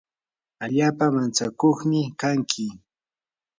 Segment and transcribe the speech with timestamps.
[0.63, 2.65] allaapa mantsakuqmi kanki.